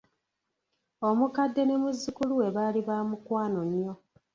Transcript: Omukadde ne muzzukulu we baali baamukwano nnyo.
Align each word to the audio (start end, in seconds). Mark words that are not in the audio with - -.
Omukadde 1.09 1.61
ne 1.65 1.75
muzzukulu 1.81 2.33
we 2.41 2.47
baali 2.55 2.79
baamukwano 2.87 3.59
nnyo. 3.67 3.93